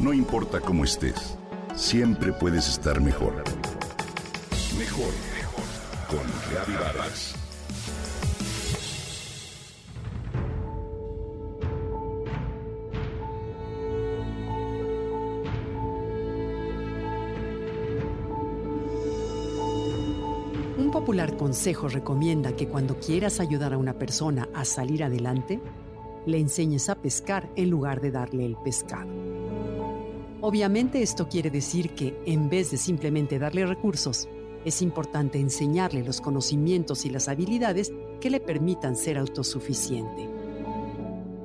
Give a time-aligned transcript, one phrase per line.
[0.00, 1.36] No importa cómo estés,
[1.76, 3.34] siempre puedes estar mejor.
[4.78, 5.64] Mejor, mejor.
[6.08, 7.34] Con Reavivadas.
[20.78, 25.60] Un popular consejo recomienda que cuando quieras ayudar a una persona a salir adelante,
[26.24, 29.29] le enseñes a pescar en lugar de darle el pescado.
[30.42, 34.26] Obviamente esto quiere decir que en vez de simplemente darle recursos,
[34.64, 40.28] es importante enseñarle los conocimientos y las habilidades que le permitan ser autosuficiente.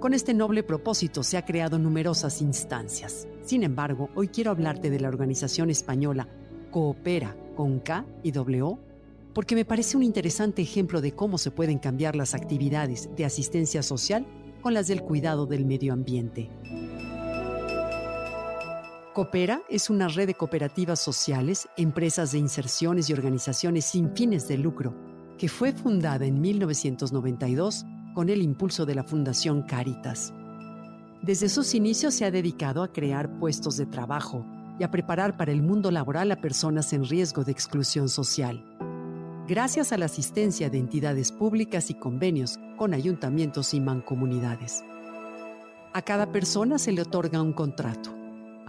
[0.00, 3.28] Con este noble propósito se ha creado numerosas instancias.
[3.44, 6.28] Sin embargo, hoy quiero hablarte de la organización española
[6.72, 8.76] Coopera con K y W,
[9.32, 13.84] porque me parece un interesante ejemplo de cómo se pueden cambiar las actividades de asistencia
[13.84, 14.26] social
[14.62, 16.50] con las del cuidado del medio ambiente.
[19.12, 24.56] Coopera es una red de cooperativas sociales, empresas de inserciones y organizaciones sin fines de
[24.56, 24.94] lucro,
[25.36, 27.84] que fue fundada en 1992
[28.14, 30.32] con el impulso de la Fundación Caritas.
[31.22, 34.46] Desde sus inicios se ha dedicado a crear puestos de trabajo
[34.78, 38.64] y a preparar para el mundo laboral a personas en riesgo de exclusión social.
[39.48, 44.84] Gracias a la asistencia de entidades públicas y convenios con ayuntamientos y mancomunidades.
[45.94, 48.19] A cada persona se le otorga un contrato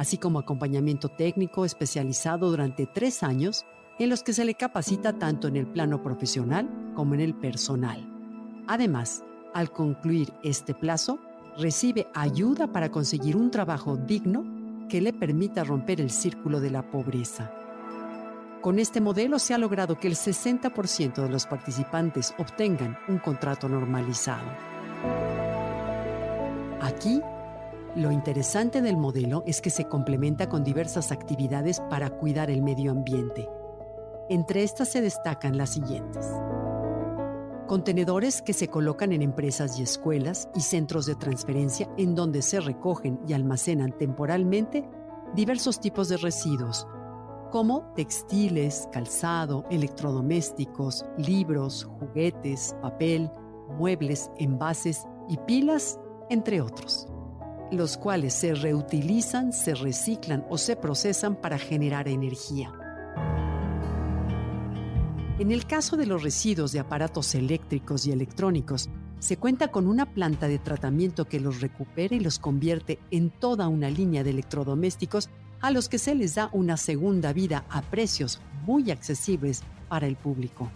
[0.00, 3.66] así como acompañamiento técnico especializado durante tres años
[3.98, 8.08] en los que se le capacita tanto en el plano profesional como en el personal.
[8.66, 11.18] Además, al concluir este plazo,
[11.58, 16.90] recibe ayuda para conseguir un trabajo digno que le permita romper el círculo de la
[16.90, 17.52] pobreza.
[18.62, 23.68] Con este modelo se ha logrado que el 60% de los participantes obtengan un contrato
[23.68, 24.48] normalizado.
[26.80, 27.20] Aquí
[27.96, 32.92] lo interesante del modelo es que se complementa con diversas actividades para cuidar el medio
[32.92, 33.48] ambiente.
[34.28, 36.24] Entre estas se destacan las siguientes.
[37.66, 42.60] Contenedores que se colocan en empresas y escuelas y centros de transferencia en donde se
[42.60, 44.88] recogen y almacenan temporalmente
[45.34, 46.86] diversos tipos de residuos,
[47.50, 53.30] como textiles, calzado, electrodomésticos, libros, juguetes, papel,
[53.76, 55.98] muebles, envases y pilas,
[56.28, 57.08] entre otros
[57.72, 62.72] los cuales se reutilizan, se reciclan o se procesan para generar energía.
[65.38, 70.06] En el caso de los residuos de aparatos eléctricos y electrónicos, se cuenta con una
[70.06, 75.30] planta de tratamiento que los recupera y los convierte en toda una línea de electrodomésticos
[75.60, 80.16] a los que se les da una segunda vida a precios muy accesibles para el
[80.16, 80.70] público.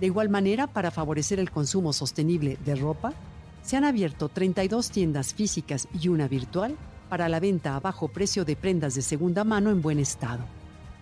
[0.00, 3.12] De igual manera, para favorecer el consumo sostenible de ropa,
[3.62, 6.76] se han abierto 32 tiendas físicas y una virtual
[7.08, 10.44] para la venta a bajo precio de prendas de segunda mano en buen estado,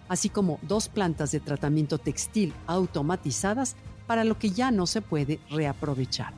[0.09, 3.77] así como dos plantas de tratamiento textil automatizadas
[4.07, 6.35] para lo que ya no se puede reaprovechar.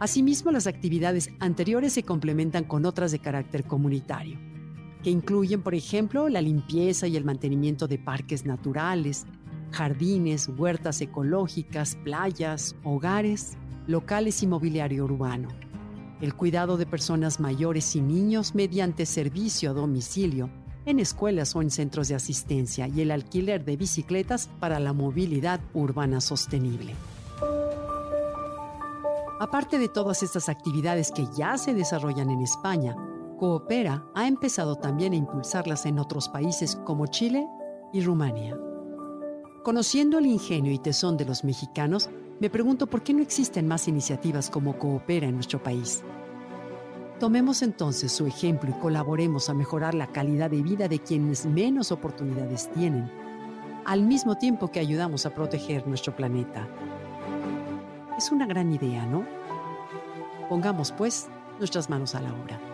[0.00, 4.38] Asimismo, las actividades anteriores se complementan con otras de carácter comunitario,
[5.02, 9.24] que incluyen, por ejemplo, la limpieza y el mantenimiento de parques naturales,
[9.70, 13.56] jardines, huertas ecológicas, playas, hogares,
[13.86, 15.48] locales y mobiliario urbano,
[16.20, 20.50] el cuidado de personas mayores y niños mediante servicio a domicilio
[20.86, 25.60] en escuelas o en centros de asistencia y el alquiler de bicicletas para la movilidad
[25.72, 26.94] urbana sostenible.
[29.40, 32.96] Aparte de todas estas actividades que ya se desarrollan en España,
[33.38, 37.46] Coopera ha empezado también a impulsarlas en otros países como Chile
[37.92, 38.56] y Rumania.
[39.64, 43.88] Conociendo el ingenio y tesón de los mexicanos, me pregunto por qué no existen más
[43.88, 46.02] iniciativas como Coopera en nuestro país.
[47.20, 51.92] Tomemos entonces su ejemplo y colaboremos a mejorar la calidad de vida de quienes menos
[51.92, 53.10] oportunidades tienen,
[53.84, 56.66] al mismo tiempo que ayudamos a proteger nuestro planeta.
[58.18, 59.24] Es una gran idea, ¿no?
[60.48, 61.28] Pongamos pues
[61.58, 62.73] nuestras manos a la obra.